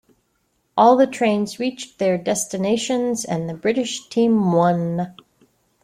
All 0.75 0.97
the 0.97 1.05
trains 1.05 1.59
reached 1.59 1.99
their 1.99 2.17
destinations 2.17 3.23
and 3.23 3.47
the 3.47 3.53
British 3.53 4.07
team 4.09 4.51
won. 4.51 5.13